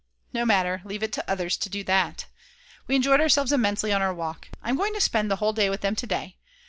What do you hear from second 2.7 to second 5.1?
We enjoyed ourselves immensely on our walk. I'm going to